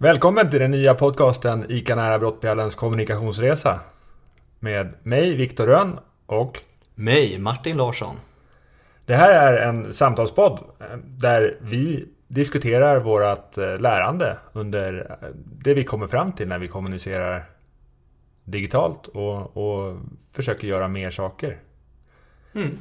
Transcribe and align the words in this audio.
Välkommen 0.00 0.50
till 0.50 0.60
den 0.60 0.70
nya 0.70 0.94
podcasten 0.94 1.66
ICA 1.68 1.94
nära 1.94 2.18
Brottbjärlens 2.18 2.74
kommunikationsresa. 2.74 3.80
Med 4.58 4.94
mig, 5.02 5.36
Viktor 5.36 5.66
Rönn 5.66 5.98
och 6.26 6.60
Mig, 6.94 7.38
Martin 7.38 7.76
Larsson. 7.76 8.16
det 9.06 9.14
här 9.14 9.32
är 9.32 9.68
en 9.68 9.92
samtalspodd 9.92 10.58
eh, 10.80 10.96
där 11.04 11.58
vi 11.60 12.08
diskuterar 12.28 13.00
vårt 13.00 13.58
eh, 13.58 13.80
lärande 13.80 14.38
under 14.52 15.18
eh, 15.22 15.28
det 15.62 15.74
vi 15.74 15.84
kommer 15.84 16.06
fram 16.06 16.32
till 16.32 16.48
när 16.48 16.58
vi 16.58 16.68
kommunicerar 16.68 17.44
digitalt 18.44 19.06
och, 19.06 19.56
och 19.56 19.96
försöker 20.32 20.68
göra 20.68 20.88
mer 20.88 21.10
saker. 21.10 21.58
Mm. 22.54 22.78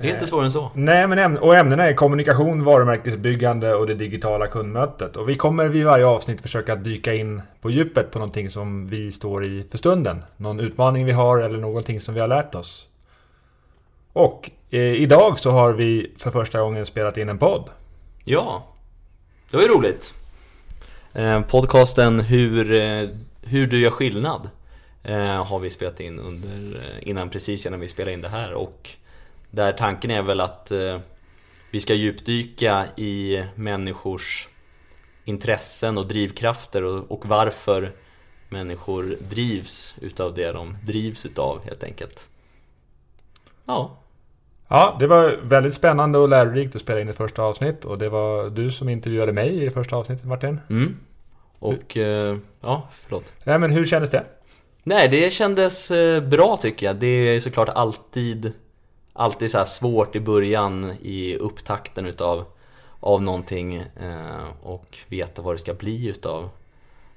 Det 0.00 0.08
är 0.08 0.12
inte 0.12 0.26
svårare 0.26 0.46
än 0.46 0.52
så. 0.52 0.70
Nej, 0.74 1.06
men 1.06 1.18
äm- 1.18 1.38
och 1.38 1.56
ämnena 1.56 1.84
är 1.84 1.94
kommunikation, 1.94 2.64
varumärkesbyggande 2.64 3.74
och 3.74 3.86
det 3.86 3.94
digitala 3.94 4.46
kundmötet. 4.46 5.16
Och 5.16 5.28
vi 5.28 5.36
kommer 5.36 5.68
vid 5.68 5.84
varje 5.84 6.06
avsnitt 6.06 6.40
försöka 6.40 6.76
dyka 6.76 7.14
in 7.14 7.42
på 7.60 7.70
djupet 7.70 8.10
på 8.10 8.18
någonting 8.18 8.50
som 8.50 8.88
vi 8.88 9.12
står 9.12 9.44
i 9.44 9.64
för 9.70 9.78
stunden. 9.78 10.24
Någon 10.36 10.60
utmaning 10.60 11.04
vi 11.04 11.12
har 11.12 11.38
eller 11.40 11.58
någonting 11.58 12.00
som 12.00 12.14
vi 12.14 12.20
har 12.20 12.28
lärt 12.28 12.54
oss. 12.54 12.86
Och 14.12 14.50
eh, 14.70 14.80
idag 14.80 15.38
så 15.38 15.50
har 15.50 15.72
vi 15.72 16.12
för 16.16 16.30
första 16.30 16.60
gången 16.60 16.86
spelat 16.86 17.16
in 17.16 17.28
en 17.28 17.38
podd. 17.38 17.68
Ja, 18.24 18.66
det 19.50 19.56
var 19.56 19.64
ju 19.64 19.70
roligt. 19.70 20.14
Eh, 21.12 21.40
podcasten 21.40 22.20
hur, 22.20 22.74
eh, 22.74 23.08
hur 23.42 23.66
du 23.66 23.80
gör 23.80 23.90
skillnad 23.90 24.50
eh, 25.02 25.44
har 25.44 25.58
vi 25.58 25.70
spelat 25.70 26.00
in 26.00 26.18
under, 26.18 26.78
eh, 26.78 27.08
innan 27.08 27.30
precis 27.30 27.66
innan 27.66 27.80
vi 27.80 27.88
spelade 27.88 28.12
in 28.12 28.20
det 28.20 28.28
här 28.28 28.52
och 28.54 28.90
där 29.50 29.72
tanken 29.72 30.10
är 30.10 30.22
väl 30.22 30.40
att 30.40 30.70
eh, 30.70 30.98
vi 31.70 31.80
ska 31.80 31.94
djupdyka 31.94 32.86
i 32.96 33.44
människors 33.54 34.48
intressen 35.24 35.98
och 35.98 36.06
drivkrafter 36.06 36.82
och, 36.82 37.10
och 37.10 37.26
varför 37.26 37.92
människor 38.48 39.16
drivs 39.20 39.94
utav 40.00 40.34
det 40.34 40.52
de 40.52 40.76
drivs 40.82 41.26
utav 41.26 41.64
helt 41.64 41.84
enkelt. 41.84 42.26
Ja, 43.64 43.96
Ja, 44.68 44.96
det 45.00 45.06
var 45.06 45.36
väldigt 45.42 45.74
spännande 45.74 46.18
och 46.18 46.28
lärorikt 46.28 46.76
att 46.76 46.82
spela 46.82 47.00
in 47.00 47.08
ett 47.08 47.16
första 47.16 47.42
avsnitt. 47.42 47.84
Och 47.84 47.98
det 47.98 48.08
var 48.08 48.50
du 48.50 48.70
som 48.70 48.88
intervjuade 48.88 49.32
mig 49.32 49.62
i 49.62 49.64
det 49.64 49.70
första 49.70 49.96
avsnittet, 49.96 50.24
Martin. 50.24 50.60
mm. 50.70 50.96
och 51.58 51.96
eh, 51.96 52.36
ja, 52.60 52.88
förlåt. 53.02 53.32
Nej, 53.44 53.58
men 53.58 53.70
hur 53.70 53.86
kändes 53.86 54.10
det? 54.10 54.24
Nej, 54.82 55.08
det 55.08 55.32
kändes 55.32 55.90
eh, 55.90 56.22
bra 56.22 56.56
tycker 56.56 56.86
jag. 56.86 56.96
Det 56.96 57.06
är 57.06 57.40
såklart 57.40 57.68
alltid, 57.68 58.52
alltid 59.16 59.50
så 59.50 59.58
här 59.58 59.64
svårt 59.64 60.16
i 60.16 60.20
början 60.20 60.94
i 61.02 61.36
upptakten 61.36 62.06
utav 62.06 62.44
av 63.00 63.22
någonting 63.22 63.74
eh, 63.76 64.46
och 64.62 64.98
veta 65.08 65.42
vad 65.42 65.54
det 65.54 65.58
ska 65.58 65.74
bli 65.74 66.06
utav 66.06 66.50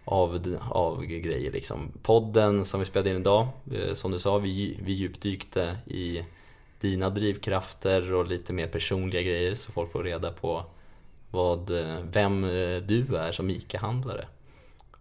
av, 0.06 0.58
av 0.70 1.06
grejer 1.06 1.52
liksom. 1.52 1.92
Podden 2.02 2.66
som 2.66 2.80
vi 2.80 2.86
spelade 2.86 3.10
in 3.10 3.18
idag, 3.18 3.48
eh, 3.74 3.94
som 3.94 4.12
du 4.12 4.20
sa, 4.20 4.38
vi, 4.38 4.80
vi 4.84 4.94
djupdykte 4.94 5.78
i 5.86 6.24
dina 6.82 7.10
drivkrafter 7.10 8.14
och 8.14 8.28
lite 8.28 8.54
mer 8.54 8.68
personliga 8.68 9.22
grejer 9.22 9.56
så 9.56 9.72
folk 9.72 9.92
får 9.92 10.04
reda 10.04 10.32
på 10.32 10.64
vad, 11.32 11.80
eh, 11.80 11.98
vem 12.12 12.44
eh, 12.44 12.78
du 12.78 13.16
är 13.16 13.32
som 13.32 13.50
ICA-handlare. 13.50 14.26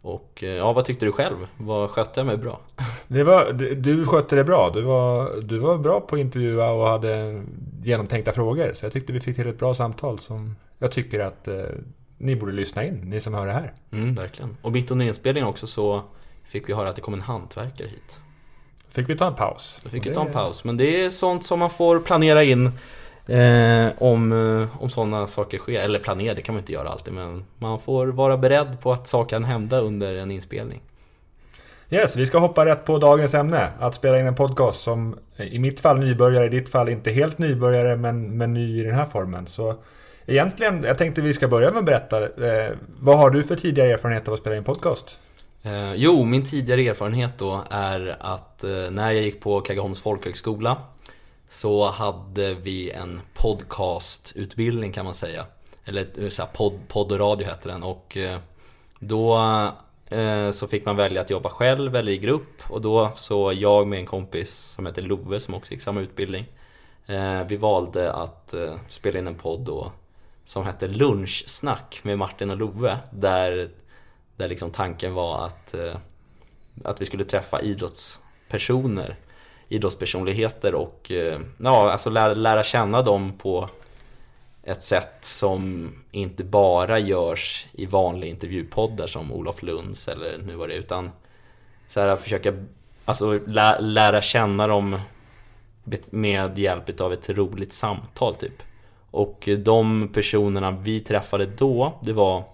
Och 0.09 0.45
eh, 0.45 0.49
ja, 0.49 0.73
vad 0.73 0.85
tyckte 0.85 1.05
du 1.05 1.13
själv? 1.13 1.37
Vad 1.57 1.91
skötte 1.91 2.21
jag 2.21 2.27
mig 2.27 2.37
bra? 2.37 2.61
Det 3.09 3.25
var, 3.25 3.53
du, 3.53 3.75
du 3.75 4.07
skötte 4.07 4.37
det 4.37 4.45
bra. 4.45 4.71
Du 4.71 4.83
var, 4.83 5.41
du 5.43 5.59
var 5.59 5.79
bra 5.79 6.01
på 6.01 6.15
att 6.15 6.21
intervjua 6.21 6.71
och 6.71 6.87
hade 6.87 7.43
genomtänkta 7.83 8.33
frågor. 8.33 8.73
Så 8.75 8.85
jag 8.85 8.93
tyckte 8.93 9.13
vi 9.13 9.21
fick 9.21 9.37
till 9.37 9.49
ett 9.49 9.59
bra 9.59 9.75
samtal 9.75 10.19
som 10.19 10.57
jag 10.79 10.93
tycker 10.93 11.21
att 11.21 11.49
eh, 11.49 11.55
ni 12.19 12.37
borde 12.37 12.53
lyssna 12.53 12.85
in, 12.85 12.95
ni 13.05 13.21
som 13.21 13.35
hör 13.35 13.47
det 13.47 13.53
här. 13.53 13.73
Mm, 13.93 14.15
verkligen. 14.15 14.57
Och 14.63 14.73
mitt 14.73 14.91
under 14.91 15.07
inspelningen 15.07 15.49
också 15.49 15.67
så 15.67 16.03
fick 16.45 16.69
vi 16.69 16.73
höra 16.73 16.89
att 16.89 16.97
det 16.97 17.03
kom 17.03 17.15
en 17.15 17.21
hantverkare 17.21 17.89
hit. 17.89 18.21
Fick 18.89 19.09
vi 19.09 19.17
ta 19.17 19.27
en 19.27 19.35
paus? 19.35 19.81
Då 19.85 19.91
fick 19.91 20.03
Och 20.03 20.11
vi 20.11 20.15
ta 20.15 20.27
en 20.27 20.33
paus. 20.33 20.65
Men 20.65 20.77
det 20.77 21.05
är 21.05 21.11
sånt 21.11 21.45
som 21.45 21.59
man 21.59 21.71
får 21.71 22.01
planera 22.01 22.45
in 22.45 22.73
eh, 23.29 23.89
om, 23.99 24.33
eh, 24.33 24.83
om 24.83 24.91
sådana 24.91 25.27
saker 25.27 25.59
sker. 25.59 25.81
Eller 25.81 25.99
planera, 25.99 26.35
det 26.35 26.43
kan 26.43 26.55
man 26.55 26.63
inte 26.63 26.73
göra 26.73 26.89
alltid. 26.89 27.15
Men 27.15 27.45
man 27.59 27.81
får 27.81 28.07
vara 28.07 28.37
beredd 28.37 28.81
på 28.81 28.93
att 28.93 29.07
saker 29.09 29.31
kan 29.31 29.45
hända 29.45 29.81
under 29.81 30.15
en 30.15 30.31
inspelning. 30.31 30.81
Yes, 31.91 32.17
vi 32.17 32.27
ska 32.27 32.39
hoppa 32.39 32.67
rätt 32.67 32.85
på 32.85 32.99
dagens 32.99 33.35
ämne. 33.35 33.69
Att 33.79 33.95
spela 33.95 34.21
in 34.21 34.27
en 34.27 34.35
podcast 34.35 34.83
som 34.83 35.19
eh, 35.37 35.47
i 35.47 35.59
mitt 35.59 35.81
fall 35.81 35.99
nybörjare, 35.99 36.47
i 36.47 36.49
ditt 36.49 36.69
fall 36.69 36.89
inte 36.89 37.11
helt 37.11 37.39
nybörjare 37.39 37.97
men, 37.97 38.37
men 38.37 38.55
ny 38.55 38.81
i 38.81 38.85
den 38.85 38.95
här 38.95 39.07
formen. 39.07 39.47
Så 39.51 39.75
egentligen, 40.27 40.85
jag 40.85 40.99
tänkte 40.99 41.21
vi 41.21 41.35
ska 41.35 41.49
börja 41.49 41.71
med 41.71 41.79
att 41.79 41.85
berätta. 41.85 42.23
Eh, 42.23 42.73
vad 43.01 43.19
har 43.19 43.31
du 43.31 43.43
för 43.43 43.57
tidigare 43.57 43.93
erfarenhet 43.93 44.29
av 44.29 44.35
att 44.35 44.41
spela 44.41 44.57
in 44.57 44.65
podcast? 44.65 45.19
Eh, 45.63 45.95
jo, 45.95 46.25
min 46.25 46.45
tidigare 46.45 46.81
erfarenhet 46.81 47.39
då 47.39 47.65
är 47.71 48.17
att 48.21 48.65
eh, 48.65 48.91
när 48.91 49.13
jag 49.13 49.23
gick 49.23 49.41
på 49.41 49.61
Kaggeholms 49.61 50.01
folkhögskola 50.01 50.77
så 51.49 51.89
hade 51.89 52.55
vi 52.55 52.91
en 52.91 53.21
podcastutbildning 53.35 54.93
kan 54.93 55.05
man 55.05 55.15
säga. 55.15 55.47
Eller 55.85 56.07
eh, 56.23 56.29
så 56.29 56.43
här, 56.43 56.51
podd, 56.53 56.81
podd 56.89 57.13
och 57.13 57.19
radio 57.19 57.47
hette 57.47 57.69
den. 57.69 57.83
Och 57.83 58.17
eh, 58.17 58.39
då 58.99 59.37
eh, 60.09 60.51
så 60.51 60.67
fick 60.67 60.85
man 60.85 60.97
välja 60.97 61.21
att 61.21 61.31
jobba 61.31 61.49
själv 61.49 61.97
eller 61.97 62.13
i 62.13 62.19
grupp. 62.19 62.71
Och 62.71 62.81
då 62.81 63.13
så 63.17 63.53
jag 63.53 63.87
med 63.87 63.99
en 63.99 64.07
kompis 64.07 64.55
som 64.55 64.87
heter 64.87 65.03
Love 65.03 65.41
som 65.41 65.55
också 65.55 65.73
gick 65.73 65.83
samma 65.83 66.01
utbildning 66.01 66.47
Vi 67.47 67.57
valde 67.57 68.13
att 68.13 68.55
spela 68.89 69.19
in 69.19 69.27
en 69.27 69.35
podd 69.35 69.61
då 69.61 69.93
som 70.45 70.67
hette 70.67 70.87
Lunchsnack 70.87 72.01
med 72.03 72.19
Martin 72.19 72.51
och 72.51 72.57
Love. 72.57 72.99
Där 73.11 73.71
där 74.37 74.49
liksom 74.49 74.71
tanken 74.71 75.15
var 75.15 75.47
att, 75.47 75.75
att 76.85 77.01
vi 77.01 77.05
skulle 77.05 77.25
träffa 77.25 77.61
idrottspersoner, 77.61 79.17
idrottspersonligheter 79.69 80.75
och 80.75 81.11
eh, 81.11 81.41
ja, 81.59 81.91
alltså 81.93 82.11
lära, 82.11 82.35
lära 82.35 82.65
känna 82.65 83.03
dem 83.03 83.33
på 83.39 83.69
ett 84.63 84.85
sätt 84.85 85.19
som 85.21 85.93
inte 86.11 86.45
bara 86.45 86.99
görs 86.99 87.67
i 87.73 87.87
vanliga 87.87 88.31
intervjupoddar 88.31 89.07
som 89.07 89.33
Olof 89.33 89.63
Lunds 89.63 90.09
eller 90.09 90.39
nu 90.39 90.55
var 90.55 90.69
det 90.69 90.75
utan 90.75 91.11
så 91.89 92.01
här, 92.01 92.17
försöka 92.17 92.53
alltså, 93.05 93.41
lä, 93.47 93.81
lära 93.81 94.23
känna 94.23 94.67
dem 94.67 95.01
med 96.11 96.59
hjälp 96.59 97.01
av 97.01 97.13
ett 97.13 97.31
roligt 97.31 97.73
samtal 97.73 98.35
typ. 98.35 98.63
Och 99.11 99.49
de 99.59 100.09
personerna 100.15 100.71
vi 100.71 101.01
träffade 101.01 101.47
då, 101.47 101.99
det 102.03 102.13
var 102.13 102.45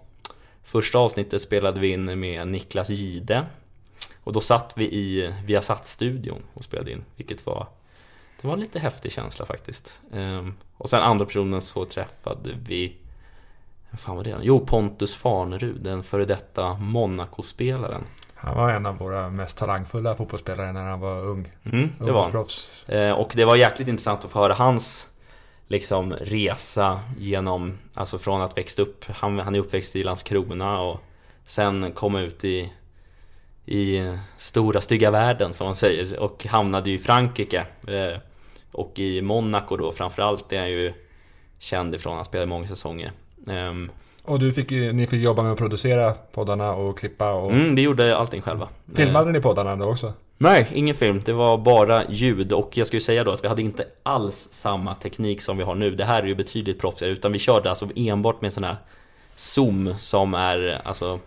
Första 0.64 0.98
avsnittet 0.98 1.42
spelade 1.42 1.80
vi 1.80 1.88
in 1.88 2.20
med 2.20 2.48
Niklas 2.48 2.90
Gide 2.90 3.44
och 4.24 4.32
då 4.32 4.40
satt 4.40 4.72
vi 4.76 4.84
i 4.84 5.34
Viasat-studion 5.46 6.42
och 6.54 6.64
spelade 6.64 6.90
in 6.92 7.04
Vilket 7.16 7.46
var 7.46 7.66
Det 8.40 8.46
var 8.46 8.54
en 8.54 8.60
lite 8.60 8.78
häftig 8.78 9.12
känsla 9.12 9.46
faktiskt 9.46 10.00
Ehm, 10.12 10.54
Och 10.76 10.88
sen 10.90 11.02
andra 11.02 11.24
personen 11.26 11.62
så 11.62 11.84
träffade 11.84 12.50
vi 12.66 12.96
fan 13.98 14.16
var 14.16 14.24
det? 14.24 14.36
Jo, 14.42 14.66
Pontus 14.66 15.14
Farnerud, 15.14 15.80
den 15.80 16.02
före 16.02 16.24
detta 16.24 16.74
Monaco-spelaren 16.74 18.02
Han 18.34 18.56
var 18.56 18.70
en 18.70 18.86
av 18.86 18.98
våra 18.98 19.30
mest 19.30 19.58
talangfulla 19.58 20.14
fotbollsspelare 20.16 20.72
när 20.72 20.82
han 20.84 21.00
var 21.00 21.20
ung. 21.24 21.52
mm, 21.64 21.92
Det 21.98 22.04
var 22.12 22.22
han. 22.22 22.30
Ungdomsproffs. 22.34 22.88
Eh, 22.88 23.10
Och 23.12 23.32
det 23.34 23.44
var 23.44 23.56
jäkligt 23.56 23.88
intressant 23.88 24.24
att 24.24 24.30
få 24.30 24.38
höra 24.38 24.54
hans 24.54 25.06
liksom 25.68 26.12
resa 26.12 27.00
genom, 27.18 27.78
alltså 27.94 28.18
från 28.18 28.40
att 28.42 28.58
växa 28.58 28.82
upp, 28.82 29.04
han, 29.08 29.38
han 29.38 29.54
är 29.54 29.58
uppväxt 29.58 29.96
i 29.96 30.04
Landskrona 30.04 30.80
och 30.80 31.00
sen 31.44 31.92
komma 31.92 32.20
ut 32.20 32.44
i, 32.44 32.72
i 33.66 34.12
stora 34.36 34.80
stygga 34.80 35.10
världen 35.10 35.52
som 35.52 35.64
man 35.66 35.74
säger 35.76 36.18
och 36.20 36.46
hamnade 36.46 36.90
ju 36.90 36.96
i 36.96 36.98
Frankrike 36.98 37.66
eh, 37.88 38.18
och 38.72 38.98
i 38.98 39.22
Monaco 39.22 39.76
då 39.76 39.92
framförallt 39.92 40.52
är 40.52 40.58
han 40.58 40.70
ju 40.70 40.92
känd 41.58 41.94
ifrån, 41.94 42.16
han 42.16 42.24
spelade 42.24 42.46
många 42.46 42.68
säsonger 42.68 43.12
Ehm, 43.48 43.90
Och 44.22 44.38
du 44.40 44.52
fick, 44.52 44.70
ju- 44.70 44.92
ni 44.92 45.06
fick 45.06 45.22
jobba 45.22 45.42
med 45.42 45.52
att 45.52 45.58
producera 45.58 46.12
poddarna 46.12 46.72
och 46.72 46.98
klippa 46.98 47.32
och... 47.32 47.50
mm, 47.52 47.74
Vi 47.74 47.82
gjorde 47.82 48.16
allting 48.16 48.42
själva 48.42 48.68
Filmade 48.94 49.32
ni 49.32 49.40
poddarna 49.40 49.76
då 49.76 49.84
också? 49.84 50.12
Nej, 50.38 50.68
ingen 50.74 50.94
film. 50.94 51.20
Det 51.24 51.32
var 51.32 51.58
bara 51.58 52.04
ljud 52.10 52.52
och 52.52 52.70
jag 52.74 52.86
ska 52.86 52.96
ju 52.96 53.00
säga 53.00 53.24
då 53.24 53.30
att 53.30 53.44
vi 53.44 53.48
hade 53.48 53.62
inte 53.62 53.84
alls 54.02 54.48
samma 54.52 54.94
teknik 54.94 55.42
som 55.42 55.56
vi 55.56 55.62
har 55.62 55.74
nu. 55.74 55.90
Det 55.90 56.04
här 56.04 56.22
är 56.22 56.26
ju 56.26 56.34
betydligt 56.34 56.80
proffsigare 56.80 57.12
utan 57.12 57.32
vi 57.32 57.38
körde 57.38 57.70
alltså 57.70 57.88
enbart 57.96 58.40
med 58.40 58.52
sån 58.52 58.64
här 58.64 58.76
Zoom 59.36 59.94
som 59.98 60.34
är 60.34 60.80
alltså 60.84 61.18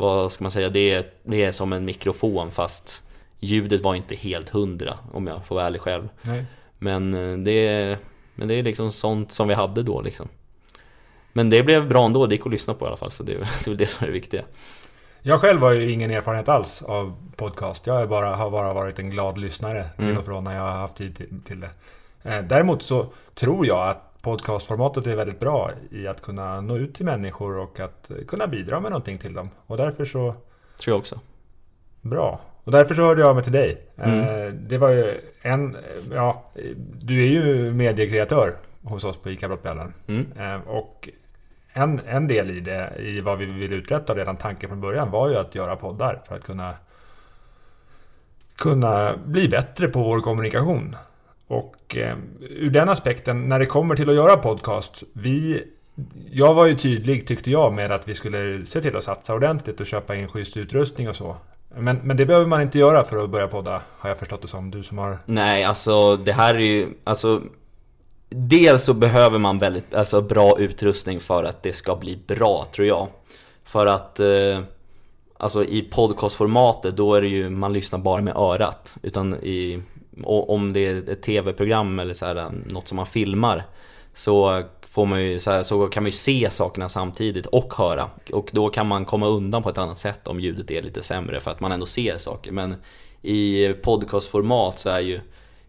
Vad 0.00 0.32
ska 0.32 0.44
man 0.44 0.50
säga? 0.50 0.68
Det 0.68 0.90
är, 0.90 1.04
det 1.22 1.44
är 1.44 1.52
som 1.52 1.72
en 1.72 1.84
mikrofon 1.84 2.50
fast 2.50 3.02
Ljudet 3.42 3.80
var 3.80 3.94
inte 3.94 4.14
helt 4.14 4.48
hundra 4.48 4.98
om 5.12 5.26
jag 5.26 5.46
får 5.46 5.54
vara 5.54 5.66
ärlig 5.66 5.80
själv. 5.80 6.08
Nej. 6.22 6.44
Men 6.78 7.14
eh, 7.14 7.38
det 7.38 7.66
är, 7.68 7.98
men 8.34 8.48
det 8.48 8.54
är 8.54 8.62
liksom 8.62 8.92
sånt 8.92 9.32
som 9.32 9.48
vi 9.48 9.54
hade 9.54 9.82
då 9.82 10.00
liksom. 10.00 10.28
Men 11.32 11.50
det 11.50 11.62
blev 11.62 11.88
bra 11.88 12.04
ändå, 12.06 12.26
det 12.26 12.34
gick 12.34 12.46
att 12.46 12.52
lyssna 12.52 12.74
på 12.74 12.84
i 12.84 12.88
alla 12.88 12.96
fall 12.96 13.10
så 13.10 13.22
det 13.22 13.32
det 13.64 13.70
är 13.70 13.74
det 13.74 13.86
som 13.86 14.04
är 14.04 14.06
det 14.06 14.12
viktiga. 14.12 14.42
Jag 15.22 15.40
själv 15.40 15.60
har 15.60 15.72
ju 15.72 15.90
ingen 15.90 16.10
erfarenhet 16.10 16.48
alls 16.48 16.82
av 16.82 17.14
podcast. 17.36 17.86
Jag 17.86 18.08
bara, 18.08 18.34
har 18.36 18.50
bara 18.50 18.72
varit 18.74 18.98
en 18.98 19.10
glad 19.10 19.38
lyssnare 19.38 19.84
till 19.96 20.04
Mm. 20.04 20.18
och 20.18 20.24
från 20.24 20.44
när 20.44 20.54
jag 20.54 20.62
har 20.62 20.70
haft 20.72 20.96
tid 20.96 21.16
till, 21.16 21.40
till 21.46 21.60
det. 21.60 21.70
Eh, 22.22 22.42
Däremot 22.42 22.82
så 22.82 23.06
tror 23.34 23.66
jag 23.66 23.88
att 23.88 24.09
podcastformatet 24.22 25.06
är 25.06 25.16
väldigt 25.16 25.40
bra 25.40 25.70
i 25.90 26.06
att 26.06 26.22
kunna 26.22 26.60
nå 26.60 26.76
ut 26.76 26.94
till 26.94 27.04
människor 27.04 27.58
och 27.58 27.80
att 27.80 28.10
kunna 28.28 28.46
bidra 28.46 28.80
med 28.80 28.90
någonting 28.90 29.18
till 29.18 29.34
dem. 29.34 29.50
Och 29.66 29.76
därför 29.76 30.04
så... 30.04 30.34
Tror 30.80 30.92
jag 30.94 30.98
också. 30.98 31.20
Bra. 32.00 32.40
Och 32.64 32.72
därför 32.72 32.94
så 32.94 33.02
hörde 33.02 33.20
jag 33.20 33.34
mig 33.34 33.44
till 33.44 33.52
dig. 33.52 33.86
Mm. 33.96 34.20
Eh, 34.20 34.52
Det 34.52 34.78
var 34.78 34.88
ju 34.90 35.20
en... 35.42 35.76
Ja, 36.12 36.50
du 37.00 37.22
är 37.22 37.26
ju 37.26 37.72
mediekreatör 37.74 38.54
hos 38.82 39.04
oss 39.04 39.16
på 39.16 39.30
ICA 39.30 39.48
Brottbjällen. 39.48 39.94
Mm. 40.06 40.26
Eh, 40.38 40.68
Och 40.68 41.08
en, 41.72 42.00
en 42.06 42.28
del 42.28 42.50
i 42.50 42.60
det, 42.60 42.92
i 42.98 43.20
vad 43.20 43.38
vi 43.38 43.46
vill 43.46 43.72
uträtta, 43.72 44.14
redan 44.14 44.36
tanken 44.36 44.68
från 44.68 44.80
början, 44.80 45.10
var 45.10 45.28
ju 45.28 45.36
att 45.36 45.54
göra 45.54 45.76
poddar 45.76 46.22
för 46.28 46.36
att 46.36 46.44
kunna 46.44 46.74
kunna 48.58 49.16
bli 49.24 49.48
bättre 49.48 49.88
på 49.88 50.02
vår 50.02 50.20
kommunikation. 50.20 50.96
Och 51.50 51.96
eh, 51.96 52.16
ur 52.40 52.70
den 52.70 52.88
aspekten, 52.88 53.48
när 53.48 53.58
det 53.58 53.66
kommer 53.66 53.96
till 53.96 54.08
att 54.08 54.14
göra 54.14 54.36
podcast, 54.36 55.02
vi... 55.12 55.64
Jag 56.30 56.54
var 56.54 56.66
ju 56.66 56.74
tydlig, 56.74 57.26
tyckte 57.26 57.50
jag, 57.50 57.72
med 57.72 57.92
att 57.92 58.08
vi 58.08 58.14
skulle 58.14 58.66
se 58.66 58.80
till 58.80 58.96
att 58.96 59.04
satsa 59.04 59.34
ordentligt 59.34 59.80
och 59.80 59.86
köpa 59.86 60.16
in 60.16 60.28
schysst 60.28 60.56
utrustning 60.56 61.08
och 61.08 61.16
så. 61.16 61.36
Men, 61.76 61.96
men 61.96 62.16
det 62.16 62.26
behöver 62.26 62.46
man 62.46 62.62
inte 62.62 62.78
göra 62.78 63.04
för 63.04 63.24
att 63.24 63.30
börja 63.30 63.48
podda, 63.48 63.82
har 63.98 64.08
jag 64.08 64.18
förstått 64.18 64.42
det 64.42 64.48
som. 64.48 64.70
Du 64.70 64.82
som 64.82 64.98
har... 64.98 65.18
Nej, 65.26 65.64
alltså 65.64 66.16
det 66.16 66.32
här 66.32 66.54
är 66.54 66.58
ju, 66.58 66.88
alltså 67.04 67.42
Dels 68.28 68.84
så 68.84 68.94
behöver 68.94 69.38
man 69.38 69.58
väldigt, 69.58 69.94
alltså 69.94 70.20
bra 70.20 70.58
utrustning 70.58 71.20
för 71.20 71.44
att 71.44 71.62
det 71.62 71.72
ska 71.72 71.96
bli 71.96 72.22
bra, 72.26 72.66
tror 72.74 72.88
jag. 72.88 73.08
För 73.64 73.86
att, 73.86 74.20
eh, 74.20 74.60
alltså 75.38 75.64
i 75.64 75.82
podcastformatet, 75.82 76.96
då 76.96 77.14
är 77.14 77.20
det 77.20 77.28
ju, 77.28 77.50
man 77.50 77.72
lyssnar 77.72 77.98
bara 77.98 78.22
med 78.22 78.36
örat. 78.36 78.96
Utan 79.02 79.34
i, 79.34 79.82
om 80.24 80.72
det 80.72 80.86
är 80.86 81.10
ett 81.10 81.22
tv-program 81.22 81.98
eller 81.98 82.14
så 82.14 82.26
här, 82.26 82.50
något 82.66 82.88
som 82.88 82.96
man 82.96 83.06
filmar, 83.06 83.64
så 84.14 84.64
får 84.90 85.06
man 85.06 85.22
ju, 85.22 85.40
så, 85.40 85.50
här, 85.50 85.62
så 85.62 85.86
kan 85.86 86.02
man 86.02 86.08
ju 86.08 86.12
se 86.12 86.48
sakerna 86.50 86.88
samtidigt 86.88 87.46
och 87.46 87.74
höra. 87.74 88.10
Och 88.32 88.50
då 88.52 88.68
kan 88.68 88.86
man 88.86 89.04
komma 89.04 89.26
undan 89.26 89.62
på 89.62 89.70
ett 89.70 89.78
annat 89.78 89.98
sätt 89.98 90.28
om 90.28 90.40
ljudet 90.40 90.70
är 90.70 90.82
lite 90.82 91.02
sämre, 91.02 91.40
för 91.40 91.50
att 91.50 91.60
man 91.60 91.72
ändå 91.72 91.86
ser 91.86 92.18
saker. 92.18 92.52
Men 92.52 92.74
i 93.22 93.68
podcastformat 93.68 94.78
så 94.78 94.90
är 94.90 95.00
ju 95.00 95.20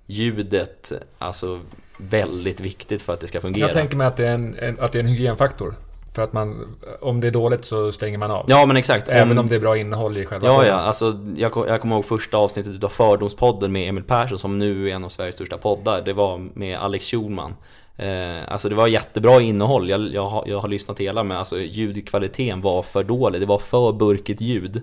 ljudet 0.06 0.92
alltså 1.18 1.60
väldigt 1.98 2.60
viktigt 2.60 3.02
för 3.02 3.14
att 3.14 3.20
det 3.20 3.28
ska 3.28 3.42
fungera. 3.42 3.68
Jag 3.68 3.74
tänker 3.74 3.98
mig 3.98 4.08
att 4.08 4.18
det 4.18 4.28
är 4.28 4.34
en, 4.34 4.56
en, 4.60 4.80
att 4.80 4.92
det 4.92 5.00
är 5.00 5.04
en 5.04 5.10
hygienfaktor. 5.10 5.74
För 6.16 6.22
att 6.24 6.34
man, 6.34 6.76
om 7.02 7.22
det 7.22 7.28
är 7.28 7.32
dåligt 7.32 7.66
så 7.66 7.92
stänger 7.92 8.18
man 8.18 8.32
av. 8.32 8.46
Ja 8.48 8.66
men 8.66 8.78
exakt. 8.78 9.10
Även 9.10 9.38
om 9.38 9.48
det 9.48 9.56
är 9.56 9.60
bra 9.60 9.78
innehåll 9.78 10.18
i 10.18 10.26
själva 10.26 10.48
Ja, 10.48 10.56
podden. 10.56 10.70
ja, 10.70 10.76
alltså 10.76 11.20
jag, 11.36 11.52
jag 11.68 11.82
kommer 11.82 11.96
ihåg 11.96 12.06
första 12.06 12.38
avsnittet 12.38 12.84
av 12.84 12.90
Fördomspodden 12.90 13.72
med 13.72 13.90
Emil 13.90 14.04
Persson 14.04 14.40
som 14.40 14.60
nu 14.60 14.90
är 14.90 14.96
en 14.96 15.04
av 15.04 15.10
Sveriges 15.10 15.36
största 15.36 15.58
poddar. 15.58 16.02
Det 16.02 16.14
var 16.14 16.38
med 16.54 16.80
Alex 16.80 17.06
Schulman. 17.06 17.56
Eh, 17.98 18.38
alltså 18.52 18.70
det 18.70 18.76
var 18.76 18.88
jättebra 18.88 19.42
innehåll, 19.42 19.90
jag, 19.90 20.14
jag, 20.14 20.28
har, 20.28 20.44
jag 20.48 20.60
har 20.60 20.68
lyssnat 20.68 21.00
hela 21.00 21.24
men 21.24 21.38
alltså 21.38 21.60
ljudkvaliteten 21.62 22.62
var 22.62 22.82
för 22.84 23.04
dålig. 23.04 23.42
Det 23.42 23.46
var 23.48 23.60
för 23.60 23.92
burkigt 23.92 24.42
ljud. 24.42 24.82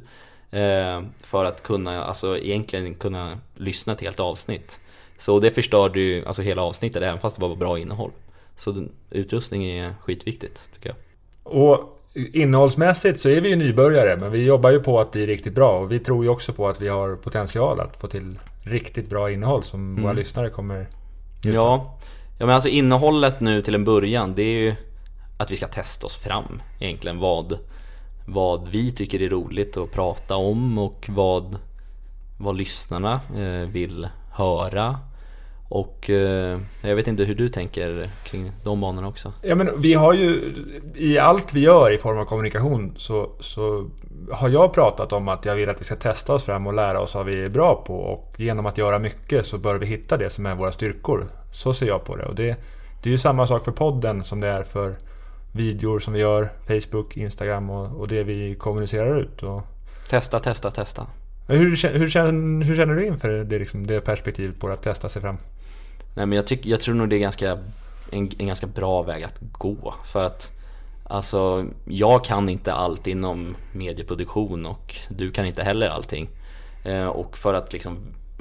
Eh, 0.51 1.03
för 1.21 1.45
att 1.45 1.63
kunna, 1.63 2.05
alltså 2.05 2.39
egentligen 2.39 2.95
kunna 2.95 3.39
lyssna 3.57 3.93
ett 3.93 4.01
helt 4.01 4.21
avsnitt. 4.21 4.81
Så 5.19 5.41
det 5.41 5.51
förstörde 5.51 6.01
ju 6.01 6.27
alltså 6.27 6.43
hela 6.43 6.63
avsnittet 6.63 7.03
även 7.03 7.19
fast 7.21 7.37
det 7.41 7.47
var 7.49 7.57
bra 7.57 7.79
innehåll. 7.79 8.11
Så 8.57 8.85
utrustning 9.11 9.65
är 9.65 9.95
skitviktigt 10.03 10.61
tycker 10.75 10.89
jag. 10.89 10.97
Och 11.49 11.95
innehållsmässigt 12.15 13.21
så 13.21 13.29
är 13.29 13.41
vi 13.41 13.49
ju 13.49 13.56
nybörjare, 13.56 14.17
men 14.17 14.31
vi 14.31 14.45
jobbar 14.45 14.71
ju 14.71 14.81
på 14.81 15.00
att 15.00 15.12
bli 15.12 15.27
riktigt 15.27 15.55
bra. 15.55 15.79
Och 15.79 15.93
vi 15.93 15.99
tror 15.99 16.25
ju 16.25 16.31
också 16.31 16.53
på 16.53 16.69
att 16.69 16.81
vi 16.81 16.89
har 16.89 17.17
potential 17.17 17.81
att 17.81 18.00
få 18.00 18.06
till 18.06 18.39
riktigt 18.62 19.11
bra 19.11 19.31
innehåll 19.31 19.62
som 19.62 19.95
våra 19.95 20.05
Mm. 20.05 20.17
lyssnare 20.17 20.50
kommer 20.50 20.87
njuta. 21.45 21.56
Ja, 21.56 21.97
ja 22.39 22.47
men 22.47 22.55
alltså 22.55 22.69
innehållet 22.69 23.41
nu 23.41 23.62
till 23.62 23.75
en 23.75 23.85
början 23.85 24.35
det 24.35 24.43
är 24.43 24.61
ju 24.61 24.75
att 25.39 25.50
vi 25.50 25.56
ska 25.56 25.69
testa 25.69 26.06
oss 26.06 26.17
fram 26.17 26.62
egentligen 26.81 27.19
vad, 27.19 27.59
vad 28.27 28.69
vi 28.69 28.93
tycker 28.93 29.23
är 29.23 29.29
roligt 29.29 29.77
att 29.77 29.93
prata 29.93 30.37
om 30.37 30.79
och 30.79 31.06
vad, 31.09 31.59
vad 32.39 32.56
lyssnarna 32.56 33.21
eh, 33.37 33.69
vill 33.69 34.09
höra. 34.33 34.99
Och 35.70 36.11
eh, 36.11 36.59
jag 36.82 36.97
vet 36.97 37.06
inte 37.09 37.25
hur 37.25 37.35
du 37.35 37.49
tänker 37.49 38.11
kring 38.25 38.53
de 38.65 38.81
banorna 38.81 39.09
också. 39.09 39.32
Ja, 39.43 39.55
men 39.55 39.70
vi 39.81 39.94
har 39.94 40.12
ju 40.12 40.55
i 40.94 41.19
allt 41.19 41.55
vi 41.55 41.61
gör 41.61 41.91
i 41.91 41.99
form 41.99 42.19
av 42.19 42.25
kommunikation 42.25 42.94
så, 42.99 43.31
så 43.41 43.91
har 44.32 44.49
jag 44.49 44.73
pratat 44.73 45.12
om 45.12 45.29
att 45.29 45.44
jag 45.44 45.55
vill 45.55 45.69
att 45.69 45.81
vi 45.81 45.85
ska 45.85 45.97
testa 45.97 46.35
oss 46.35 46.44
fram 46.44 46.67
och 46.67 46.75
lära 46.75 47.00
oss 47.00 47.15
vad 47.15 47.26
vi 47.26 47.44
är 47.44 47.49
bra 47.49 47.82
på. 47.87 47.94
Och 47.97 48.35
genom 48.37 48.67
att 48.67 48.79
göra 48.79 48.99
mycket 48.99 49.47
så 49.47 49.59
bör 49.59 49.75
vi 49.75 49.87
hitta 49.87 50.17
det 50.17 50.31
som 50.31 50.47
är 50.47 50.55
våra 50.55 50.73
styrkor. 50.73 51.25
Så 51.53 51.73
ser 51.75 51.87
jag 51.87 52.05
på 52.05 52.17
det. 52.17 52.25
Och 52.25 52.35
det, 52.35 52.56
det 53.03 53.09
är 53.09 53.12
ju 53.12 53.19
samma 53.19 53.47
sak 53.47 53.65
för 53.65 53.73
podden 53.73 54.25
som 54.25 54.41
det 54.41 54.49
är 54.49 54.62
för 54.62 54.97
videor 55.53 55.99
som 55.99 56.12
vi 56.12 56.20
gör, 56.20 56.49
Facebook, 56.67 57.17
Instagram 57.17 57.70
och, 57.70 58.00
och 58.00 58.09
det 58.09 58.23
vi 58.23 58.55
kommunicerar 58.55 59.20
ut. 59.20 59.43
Och 59.43 59.62
Testa, 60.11 60.41
testa, 60.41 60.70
testa. 60.70 61.06
hur, 61.49 61.76
kä- 61.76 61.99
hur, 61.99 62.09
känner, 62.09 62.65
hur 62.65 62.76
känner 62.76 62.94
du 62.94 63.06
inför 63.06 63.29
det, 63.29 63.59
liksom, 63.59 63.87
det 63.87 64.00
perspektivet 64.00 64.61
på 64.61 64.69
att 64.69 64.82
testa 64.82 65.09
sig 65.09 65.23
fram? 65.23 65.37
Nej 66.19 66.26
men 66.26 66.37
jag, 66.37 66.47
tyck, 66.47 66.67
jag 66.67 66.81
tror 66.81 66.94
nog 66.94 67.09
det 67.09 67.17
är 67.17 67.20
ganska, 67.20 67.59
en, 68.11 68.31
en 68.38 68.47
ganska 68.47 68.67
bra 68.67 69.03
väg 69.03 69.25
att 69.25 69.38
gå. 69.41 69.94
För 70.05 70.25
att 70.25 70.50
alltså, 71.05 71.67
jag 71.85 72.25
kan 72.25 72.49
inte 72.49 72.73
allt 72.73 73.06
inom 73.06 73.56
medieproduktion 73.73 74.67
och 74.67 74.94
du 75.09 75.31
kan 75.31 75.47
inte 75.47 75.62
heller 75.62 75.88
allting. 75.88 76.29
Eh, 76.85 77.06
och 77.06 77.38
för 77.38 77.55
att 77.55 77.73
liksom, 77.73 77.99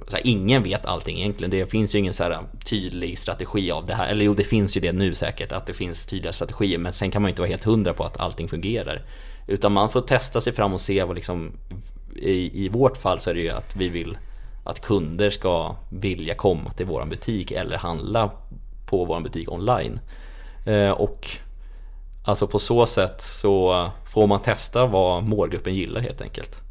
så 0.08 0.16
här, 0.16 0.28
ingen 0.28 0.64
vet 0.64 0.86
allting 0.86 1.20
egentligen. 1.20 1.52
Det 1.52 1.66
finns 1.66 1.96
ju 1.96 2.00
ingen 2.00 2.14
så 2.14 2.24
här 2.24 2.32
äh, 2.32 2.40
tydlig 2.66 3.18
strategi 3.18 3.72
av 3.72 3.86
det 3.86 3.94
här. 3.94 4.08
Eller 4.08 4.26
jo, 4.26 4.34
det 4.34 4.44
finns 4.44 4.78
ju 4.78 4.82
det 4.82 4.92
nu 4.92 5.16
säkert, 5.16 5.52
att 5.52 5.66
det 5.66 5.74
finns 5.74 6.06
tydliga 6.06 6.34
strategier. 6.34 6.78
Men 6.78 6.94
sen 6.94 7.12
kan 7.12 7.22
man 7.22 7.30
ju 7.30 7.32
inte 7.32 7.42
vara 7.42 7.50
helt 7.50 7.64
hundra 7.64 7.94
på 7.94 8.04
att 8.04 8.20
allting 8.20 8.48
fungerar. 8.48 9.02
Utan 9.48 9.72
man 9.72 9.90
får 9.90 10.02
testa 10.02 10.42
sig 10.42 10.54
fram 10.54 10.74
och 10.74 10.82
se 10.82 11.04
vad 11.04 11.16
liksom, 11.16 11.52
i, 12.16 12.66
i 12.66 12.70
vårt 12.70 12.98
fall 12.98 13.20
så 13.20 13.30
är 13.30 13.34
det 13.34 13.42
ju 13.42 13.50
att 13.50 13.76
vi 13.76 13.90
vill 13.90 14.18
att 14.68 14.82
kunder 14.82 15.30
ska 15.30 15.76
vilja 15.90 16.36
komma 16.36 16.70
till 16.70 16.86
våran 16.86 17.10
butik 17.10 17.52
eller 17.52 17.78
handla 17.78 18.32
på 18.90 19.06
våran 19.06 19.24
butik 19.24 19.52
online. 19.52 20.00
Eh, 20.66 20.92
och 20.92 21.28
alltså 22.26 22.48
på 22.48 22.60
så 22.60 22.86
sätt 22.86 23.22
så 23.22 23.88
får 24.06 24.28
man 24.28 24.42
testa 24.42 24.86
vad 24.86 25.24
målgruppen 25.24 25.76
gillar 25.76 26.02
helt 26.02 26.22
enkelt. 26.22 26.62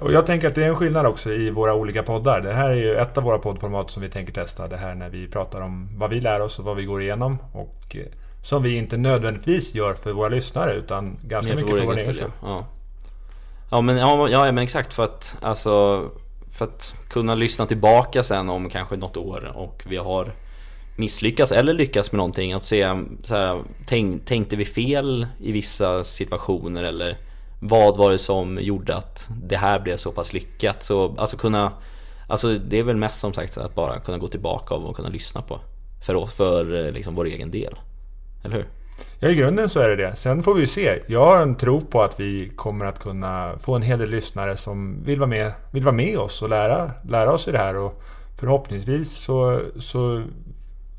Och 0.00 0.12
jag 0.12 0.26
tänker 0.26 0.48
att 0.48 0.54
det 0.54 0.64
är 0.64 0.68
en 0.68 0.76
skillnad 0.76 1.06
också 1.06 1.32
i 1.32 1.50
våra 1.50 1.74
olika 1.74 2.02
poddar. 2.02 2.40
Det 2.40 2.52
här 2.52 2.70
är 2.70 2.74
ju 2.74 2.94
ett 2.94 3.18
av 3.18 3.24
våra 3.24 3.38
poddformat 3.38 3.90
som 3.90 4.02
vi 4.02 4.08
tänker 4.08 4.32
testa. 4.32 4.68
Det 4.68 4.76
här 4.76 4.94
när 4.94 5.08
vi 5.08 5.28
pratar 5.28 5.60
om 5.60 5.88
vad 5.96 6.10
vi 6.10 6.20
lär 6.20 6.40
oss 6.40 6.58
och 6.58 6.64
vad 6.64 6.76
vi 6.76 6.84
går 6.84 7.02
igenom. 7.02 7.38
Och 7.52 7.96
eh, 7.96 8.06
som 8.42 8.62
vi 8.62 8.76
inte 8.76 8.96
nödvändigtvis 8.96 9.74
gör 9.74 9.94
för 9.94 10.12
våra 10.12 10.28
lyssnare 10.28 10.74
utan 10.74 11.18
ganska 11.22 11.54
mycket 11.54 11.76
för 11.76 11.84
vår 11.84 11.92
egen 11.92 12.14
skull. 12.14 12.30
Ja. 12.42 12.66
Ja, 13.70 13.80
men, 13.80 13.96
ja, 13.96 14.28
ja 14.28 14.44
men 14.44 14.58
exakt 14.58 14.94
för 14.94 15.04
att 15.04 15.36
alltså 15.40 16.04
för 16.54 16.64
att 16.64 16.94
kunna 17.08 17.34
lyssna 17.34 17.66
tillbaka 17.66 18.22
sen 18.22 18.48
om 18.48 18.68
kanske 18.68 18.96
något 18.96 19.16
år 19.16 19.52
och 19.56 19.82
vi 19.86 19.96
har 19.96 20.32
misslyckats 20.96 21.52
eller 21.52 21.74
lyckats 21.74 22.12
med 22.12 22.16
någonting. 22.16 22.52
Att 22.52 22.64
se 22.64 23.04
så 23.22 23.34
här, 23.34 23.62
tänk, 23.86 24.26
tänkte 24.26 24.56
vi 24.56 24.64
fel 24.64 25.26
i 25.40 25.52
vissa 25.52 26.04
situationer 26.04 26.82
eller 26.82 27.18
vad 27.60 27.96
var 27.96 28.10
det 28.10 28.18
som 28.18 28.58
gjorde 28.62 28.96
att 28.96 29.28
det 29.44 29.56
här 29.56 29.80
blev 29.80 29.96
så 29.96 30.12
pass 30.12 30.32
lyckat? 30.32 30.82
Så 30.82 31.16
alltså 31.18 31.36
kunna 31.36 31.72
Alltså 32.26 32.58
det 32.58 32.78
är 32.78 32.82
väl 32.82 32.96
mest 32.96 33.20
som 33.20 33.34
sagt 33.34 33.58
att 33.58 33.74
bara 33.74 34.00
kunna 34.00 34.18
gå 34.18 34.28
tillbaka 34.28 34.74
och 34.74 34.96
kunna 34.96 35.08
lyssna 35.08 35.42
på 35.42 35.60
För, 36.06 36.14
oss, 36.14 36.34
för 36.34 36.86
eh, 36.86 36.92
liksom 36.92 37.14
vår 37.14 37.24
egen 37.24 37.50
del 37.50 37.74
Eller 38.44 38.56
hur? 38.56 38.66
Ja, 39.18 39.28
i 39.28 39.34
grunden 39.34 39.68
så 39.68 39.80
är 39.80 39.88
det 39.88 39.96
det. 39.96 40.16
Sen 40.16 40.42
får 40.42 40.54
vi 40.54 40.60
ju 40.60 40.66
se. 40.66 40.98
Jag 41.06 41.24
har 41.24 41.42
en 41.42 41.54
tro 41.54 41.80
på 41.80 42.02
att 42.02 42.20
vi 42.20 42.52
kommer 42.56 42.84
att 42.84 42.98
kunna 42.98 43.52
få 43.58 43.74
en 43.74 43.82
hel 43.82 43.98
del 43.98 44.10
lyssnare 44.10 44.56
som 44.56 45.04
vill 45.04 45.18
vara 45.18 45.30
med, 45.30 45.52
vill 45.70 45.82
vara 45.82 45.94
med 45.94 46.18
oss 46.18 46.42
och 46.42 46.48
lära, 46.48 46.90
lära 47.08 47.32
oss 47.32 47.48
i 47.48 47.52
det 47.52 47.58
här. 47.58 47.76
Och 47.76 48.02
förhoppningsvis 48.40 49.10
så, 49.10 49.60
så 49.80 50.22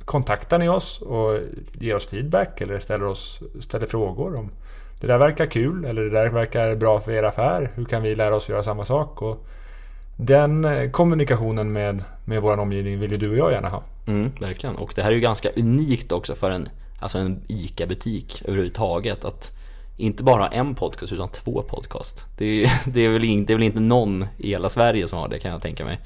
kontaktar 0.05 0.59
ni 0.59 0.69
oss 0.69 1.01
och 1.01 1.39
ger 1.73 1.95
oss 1.95 2.05
feedback 2.05 2.61
eller 2.61 2.79
ställer, 2.79 3.05
oss, 3.05 3.39
ställer 3.59 3.85
frågor 3.85 4.35
om 4.35 4.49
det 5.01 5.07
där 5.07 5.17
verkar 5.17 5.45
kul 5.45 5.85
eller 5.85 6.03
det 6.03 6.09
där 6.09 6.29
verkar 6.29 6.75
bra 6.75 6.99
för 6.99 7.11
er 7.11 7.23
affär. 7.23 7.71
Hur 7.75 7.85
kan 7.85 8.03
vi 8.03 8.15
lära 8.15 8.35
oss 8.35 8.49
göra 8.49 8.63
samma 8.63 8.85
sak? 8.85 9.21
Och 9.21 9.45
den 10.17 10.65
eh, 10.65 10.91
kommunikationen 10.91 11.71
med, 11.71 12.03
med 12.25 12.41
vår 12.41 12.59
omgivning 12.59 12.99
vill 12.99 13.11
ju 13.11 13.17
du 13.17 13.29
och 13.29 13.37
jag 13.37 13.51
gärna 13.51 13.69
ha. 13.69 13.83
Mm, 14.07 14.31
verkligen. 14.39 14.75
Och 14.75 14.91
det 14.95 15.01
här 15.01 15.09
är 15.09 15.15
ju 15.15 15.19
ganska 15.19 15.49
unikt 15.55 16.11
också 16.11 16.35
för 16.35 16.51
en, 16.51 16.69
alltså 16.99 17.17
en 17.17 17.43
ICA-butik 17.47 18.41
överhuvudtaget. 18.45 19.25
Att 19.25 19.51
inte 19.97 20.23
bara 20.23 20.41
ha 20.41 20.47
en 20.47 20.75
podcast 20.75 21.13
utan 21.13 21.29
två 21.29 21.61
podcast. 21.61 22.25
Det 22.37 22.63
är, 22.63 22.71
det, 22.85 23.01
är 23.01 23.09
väl 23.09 23.23
in, 23.23 23.45
det 23.45 23.53
är 23.53 23.57
väl 23.57 23.63
inte 23.63 23.79
någon 23.79 24.25
i 24.37 24.49
hela 24.49 24.69
Sverige 24.69 25.07
som 25.07 25.19
har 25.19 25.27
det 25.27 25.39
kan 25.39 25.51
jag 25.51 25.61
tänka 25.61 25.85
mig. 25.85 25.99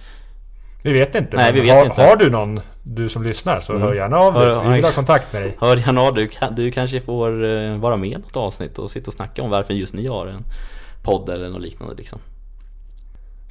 Vi 0.84 0.93
vet 0.93 1.15
inte. 1.15 1.38
Nej, 1.38 1.53
vi 1.53 1.62
vet 1.62 1.75
har, 1.75 1.86
inte. 1.86 2.01
har 2.01 2.15
du 2.15 2.29
någon, 2.29 2.62
du 2.84 3.10
som 3.10 3.24
lyssnar, 3.24 3.60
så 3.60 3.77
hör 3.77 3.93
gärna 3.93 4.17
av 4.17 4.34
dig. 4.34 4.69
Vi 4.69 4.75
vill 4.75 4.84
ha 4.84 4.91
kontakt 4.91 5.34
med 5.34 5.41
dig. 5.41 5.58
Hör 5.60 5.77
gärna 5.77 6.01
av 6.01 6.13
dig. 6.13 6.29
du, 6.41 6.63
du 6.63 6.72
kanske 6.72 7.00
får 7.00 7.50
eh, 7.50 7.77
vara 7.77 7.98
med 7.98 8.10
i 8.10 8.13
något 8.13 8.38
avsnitt 8.38 8.79
och 8.79 8.91
sitta 8.91 9.08
och 9.08 9.13
snacka 9.13 9.43
om 9.43 9.50
varför 9.50 9.74
just 9.74 9.93
ni 9.93 10.08
har 10.08 10.27
en 10.27 10.43
podd 11.03 11.29
eller 11.29 11.50
något 11.50 11.62
liknande 11.62 11.96
liksom. 11.96 12.19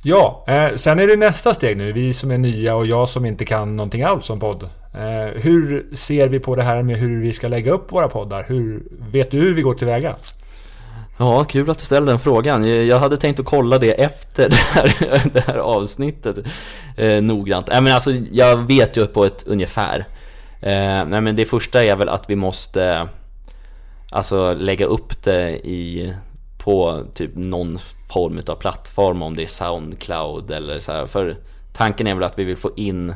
Ja, 0.02 0.44
eh, 0.48 0.76
sen 0.76 0.98
är 0.98 1.06
det 1.06 1.16
nästa 1.16 1.54
steg 1.54 1.76
nu. 1.76 1.92
Vi 1.92 2.12
som 2.12 2.30
är 2.30 2.38
nya 2.38 2.74
och 2.74 2.86
jag 2.86 3.08
som 3.08 3.24
inte 3.24 3.44
kan 3.44 3.76
någonting 3.76 4.02
alls 4.02 4.30
om 4.30 4.40
podd. 4.40 4.68
Eh, 4.94 5.42
hur 5.42 5.86
ser 5.96 6.28
vi 6.28 6.38
på 6.38 6.56
det 6.56 6.62
här 6.62 6.82
med 6.82 6.96
hur 6.96 7.22
vi 7.22 7.32
ska 7.32 7.48
lägga 7.48 7.72
upp 7.72 7.92
våra 7.92 8.08
poddar? 8.08 8.44
Hur, 8.48 8.82
vet 9.10 9.30
du 9.30 9.40
hur 9.40 9.54
vi 9.54 9.62
går 9.62 9.74
tillväga? 9.74 10.16
Ja, 11.18 11.44
kul 11.44 11.70
att 11.70 11.78
du 11.78 11.84
ställde 11.84 12.12
den 12.12 12.18
frågan. 12.18 12.86
Jag 12.86 12.98
hade 12.98 13.16
tänkt 13.16 13.40
att 13.40 13.46
kolla 13.46 13.78
det 13.78 13.92
efter 13.92 14.48
det 14.50 14.56
här, 14.56 14.94
det 15.32 15.40
här 15.40 15.58
avsnittet 15.58 16.36
eh, 16.96 17.22
noggrant. 17.22 17.68
Äh, 17.68 17.80
men 17.80 17.94
alltså, 17.94 18.12
jag 18.32 18.66
vet 18.66 18.96
ju 18.96 19.06
på 19.06 19.24
ett 19.24 19.42
ungefär. 19.46 20.04
Eh, 20.60 21.04
nej, 21.06 21.20
men 21.20 21.36
det 21.36 21.44
första 21.44 21.84
är 21.84 21.96
väl 21.96 22.08
att 22.08 22.30
vi 22.30 22.36
måste 22.36 23.08
alltså, 24.10 24.54
lägga 24.54 24.86
upp 24.86 25.22
det 25.22 25.50
i, 25.50 26.14
på 26.58 27.02
typ 27.14 27.30
någon 27.34 27.78
form 28.08 28.40
av 28.46 28.54
plattform, 28.54 29.22
om 29.22 29.36
det 29.36 29.42
är 29.42 29.46
Soundcloud 29.46 30.50
eller 30.50 30.80
så 30.80 30.92
här. 30.92 31.06
För 31.06 31.36
tanken 31.72 32.06
är 32.06 32.14
väl 32.14 32.24
att 32.24 32.38
vi 32.38 32.44
vill 32.44 32.56
få 32.56 32.70
in 32.76 33.14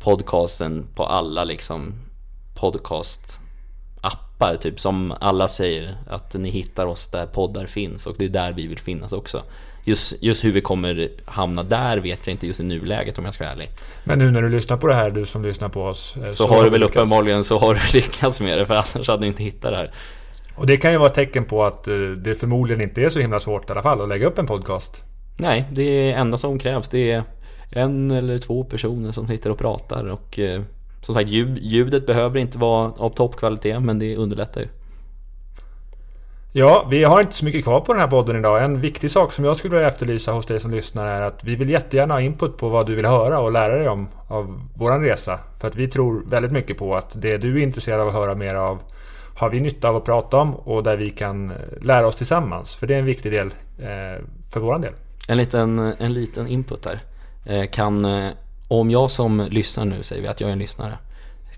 podcasten 0.00 0.86
på 0.94 1.04
alla 1.04 1.44
liksom 1.44 1.94
podcast 2.54 3.40
appar 4.00 4.56
typ 4.56 4.80
som 4.80 5.14
alla 5.20 5.48
säger 5.48 5.94
att 6.06 6.34
ni 6.34 6.50
hittar 6.50 6.86
oss 6.86 7.06
där 7.06 7.26
poddar 7.26 7.66
finns 7.66 8.06
och 8.06 8.14
det 8.18 8.24
är 8.24 8.28
där 8.28 8.52
vi 8.52 8.66
vill 8.66 8.78
finnas 8.78 9.12
också. 9.12 9.42
Just, 9.84 10.22
just 10.22 10.44
hur 10.44 10.52
vi 10.52 10.60
kommer 10.60 11.10
hamna 11.24 11.62
där 11.62 11.96
vet 11.96 12.26
jag 12.26 12.34
inte 12.34 12.46
just 12.46 12.60
i 12.60 12.62
nuläget 12.62 13.18
om 13.18 13.24
jag 13.24 13.34
ska 13.34 13.44
vara 13.44 13.52
ärlig. 13.52 13.70
Men 14.04 14.18
nu 14.18 14.30
när 14.30 14.42
du 14.42 14.48
lyssnar 14.48 14.76
på 14.76 14.86
det 14.86 14.94
här, 14.94 15.10
du 15.10 15.26
som 15.26 15.42
lyssnar 15.42 15.68
på 15.68 15.82
oss. 15.82 16.16
Eh, 16.16 16.26
så, 16.26 16.32
så 16.34 16.46
har 16.46 16.64
du 16.64 16.70
väl 16.70 16.80
lyckats. 16.80 16.96
uppenbarligen 16.96 17.44
så 17.44 17.58
har 17.58 17.74
du 17.74 17.80
lyckats 17.98 18.40
med 18.40 18.58
det 18.58 18.66
för 18.66 18.74
annars 18.74 19.08
hade 19.08 19.22
du 19.22 19.26
inte 19.26 19.42
hittat 19.42 19.70
det 19.70 19.76
här. 19.76 19.90
Och 20.56 20.66
det 20.66 20.76
kan 20.76 20.92
ju 20.92 20.98
vara 20.98 21.08
ett 21.08 21.14
tecken 21.14 21.44
på 21.44 21.64
att 21.64 21.88
eh, 21.88 21.94
det 21.94 22.34
förmodligen 22.34 22.82
inte 22.82 23.02
är 23.02 23.10
så 23.10 23.18
himla 23.18 23.40
svårt 23.40 23.68
i 23.68 23.72
alla 23.72 23.82
fall 23.82 24.00
att 24.00 24.08
lägga 24.08 24.26
upp 24.26 24.38
en 24.38 24.46
podcast. 24.46 25.04
Nej, 25.36 25.64
det 25.70 26.12
enda 26.12 26.38
som 26.38 26.58
krävs 26.58 26.88
det 26.88 27.10
är 27.10 27.24
en 27.70 28.10
eller 28.10 28.38
två 28.38 28.64
personer 28.64 29.12
som 29.12 29.28
sitter 29.28 29.50
och 29.50 29.58
pratar 29.58 30.04
och 30.06 30.38
eh, 30.38 30.62
som 31.02 31.14
sagt 31.14 31.30
ljud, 31.30 31.58
ljudet 31.58 32.06
behöver 32.06 32.38
inte 32.38 32.58
vara 32.58 32.92
av 32.96 33.08
toppkvalitet 33.08 33.82
men 33.82 33.98
det 33.98 34.16
underlättar 34.16 34.60
ju. 34.60 34.68
Ja, 36.52 36.86
vi 36.90 37.04
har 37.04 37.20
inte 37.20 37.34
så 37.34 37.44
mycket 37.44 37.64
kvar 37.64 37.80
på 37.80 37.92
den 37.92 38.00
här 38.00 38.08
podden 38.08 38.36
idag. 38.36 38.64
En 38.64 38.80
viktig 38.80 39.10
sak 39.10 39.32
som 39.32 39.44
jag 39.44 39.56
skulle 39.56 39.74
vilja 39.74 39.88
efterlysa 39.88 40.32
hos 40.32 40.46
dig 40.46 40.60
som 40.60 40.70
lyssnar 40.70 41.06
är 41.06 41.20
att 41.20 41.44
vi 41.44 41.56
vill 41.56 41.70
jättegärna 41.70 42.14
ha 42.14 42.20
input 42.20 42.56
på 42.56 42.68
vad 42.68 42.86
du 42.86 42.94
vill 42.94 43.06
höra 43.06 43.40
och 43.40 43.52
lära 43.52 43.78
dig 43.78 43.88
om 43.88 44.08
av 44.28 44.60
våran 44.74 45.00
resa. 45.00 45.38
För 45.60 45.68
att 45.68 45.76
vi 45.76 45.88
tror 45.88 46.24
väldigt 46.26 46.52
mycket 46.52 46.78
på 46.78 46.96
att 46.96 47.22
det 47.22 47.36
du 47.36 47.58
är 47.58 47.62
intresserad 47.62 48.00
av 48.00 48.08
att 48.08 48.14
höra 48.14 48.34
mer 48.34 48.54
av 48.54 48.78
har 49.36 49.50
vi 49.50 49.60
nytta 49.60 49.88
av 49.88 49.96
att 49.96 50.04
prata 50.04 50.36
om 50.36 50.54
och 50.54 50.82
där 50.82 50.96
vi 50.96 51.10
kan 51.10 51.52
lära 51.80 52.06
oss 52.06 52.16
tillsammans. 52.16 52.76
För 52.76 52.86
det 52.86 52.94
är 52.94 52.98
en 52.98 53.04
viktig 53.04 53.32
del 53.32 53.46
eh, 53.78 54.24
för 54.52 54.60
våran 54.60 54.80
del. 54.80 54.92
En 55.28 55.36
liten, 55.36 55.78
en 55.78 56.12
liten 56.12 56.46
input 56.46 56.82
där. 56.82 57.00
Eh, 57.46 57.66
kan, 57.66 58.04
eh, 58.04 58.32
om 58.68 58.90
jag 58.90 59.10
som 59.10 59.46
lyssnar 59.50 59.84
nu, 59.84 60.02
säger 60.02 60.22
vi 60.22 60.28
att 60.28 60.40
jag 60.40 60.48
är 60.48 60.52
en 60.52 60.58
lyssnare, 60.58 60.98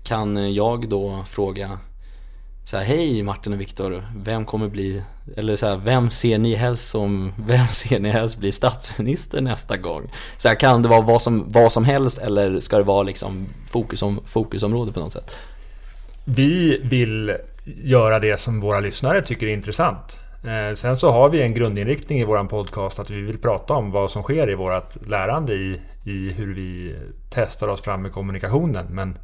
kan 0.03 0.37
eh, 0.37 0.47
jag 0.47 0.89
då 0.89 1.23
fråga 1.27 1.79
så 2.65 2.77
här, 2.77 2.83
hej 2.83 3.23
Martin 3.23 3.53
och 3.53 3.61
Viktor, 3.61 4.07
vem 4.15 4.45
kommer 4.45 4.67
bli, 4.67 5.03
eller 5.37 5.55
så 5.55 5.67
här, 5.67 5.77
vem 5.77 6.09
ser 6.09 6.37
ni 6.37 6.55
helst 6.55 6.89
som, 6.89 7.33
vem 7.47 7.67
ser 7.67 7.99
ni 7.99 8.09
helst 8.09 8.37
bli 8.37 8.51
statsminister 8.51 9.41
nästa 9.41 9.77
gång? 9.77 10.11
Så 10.37 10.47
här, 10.47 10.55
kan 10.55 10.81
det 10.81 10.89
vara 10.89 11.01
vad 11.01 11.21
som, 11.21 11.45
vad 11.47 11.71
som 11.71 11.85
helst 11.85 12.17
eller 12.17 12.59
ska 12.59 12.77
det 12.77 12.83
vara 12.83 13.03
liksom 13.03 13.47
fokusom, 13.69 14.19
fokusområde 14.25 14.91
på 14.91 14.99
något 14.99 15.13
sätt? 15.13 15.35
Vi 16.25 16.81
vill 16.83 17.35
göra 17.83 18.19
det 18.19 18.39
som 18.39 18.61
våra 18.61 18.79
lyssnare 18.79 19.21
tycker 19.21 19.47
är 19.47 19.53
intressant. 19.53 20.19
Eh, 20.43 20.75
sen 20.75 20.97
så 20.97 21.11
har 21.11 21.29
vi 21.29 21.41
en 21.41 21.53
grundinriktning 21.53 22.19
i 22.19 22.23
vår 22.23 22.43
podcast 22.43 22.99
att 22.99 23.09
vi 23.09 23.21
vill 23.21 23.37
prata 23.37 23.73
om 23.73 23.91
vad 23.91 24.11
som 24.11 24.23
sker 24.23 24.49
i 24.49 24.55
vårt 24.55 25.07
lärande 25.07 25.53
i, 25.53 25.81
i 26.03 26.31
hur 26.31 26.53
vi 26.53 26.95
testar 27.29 27.67
oss 27.67 27.81
fram 27.81 28.01
med 28.01 28.11
kommunikationen. 28.11 28.85
Men 28.89 29.17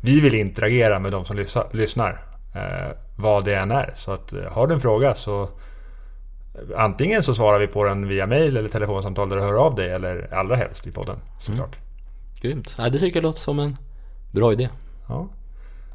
vi 0.00 0.20
vill 0.20 0.34
interagera 0.34 0.98
med 0.98 1.12
de 1.12 1.24
som 1.24 1.46
lyssnar. 1.72 2.10
Eh, 2.54 2.96
vad 3.16 3.44
det 3.44 3.54
än 3.54 3.70
är. 3.70 3.92
Så 3.96 4.12
att, 4.12 4.32
eh, 4.32 4.52
har 4.52 4.66
du 4.66 4.74
en 4.74 4.80
fråga 4.80 5.14
så 5.14 5.48
Antingen 6.76 7.22
så 7.22 7.34
svarar 7.34 7.58
vi 7.58 7.66
på 7.66 7.84
den 7.84 8.08
via 8.08 8.26
mail 8.26 8.56
eller 8.56 8.68
telefonsamtal 8.68 9.28
där 9.28 9.36
du 9.36 9.42
hör 9.42 9.54
av 9.54 9.74
dig 9.74 9.90
eller 9.90 10.34
allra 10.34 10.56
helst 10.56 10.86
i 10.86 10.90
podden 10.90 11.16
såklart. 11.40 11.76
Mm. 11.76 11.86
Grymt. 12.40 12.74
Ja, 12.78 12.88
det 12.88 12.98
tycker 12.98 13.16
jag 13.16 13.22
låter 13.22 13.40
som 13.40 13.58
en 13.58 13.76
bra 14.30 14.52
idé. 14.52 14.68
Ja. 15.08 15.28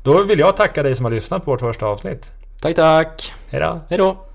Då 0.03 0.23
vill 0.23 0.39
jag 0.39 0.57
tacka 0.57 0.83
dig 0.83 0.95
som 0.95 1.05
har 1.05 1.11
lyssnat 1.11 1.45
på 1.45 1.51
vårt 1.51 1.59
första 1.59 1.85
avsnitt. 1.85 2.31
Tack 2.61 2.75
tack. 2.75 3.33
Hej 3.49 3.61
då. 3.61 3.79
Hej 3.89 3.97
då. 3.97 4.30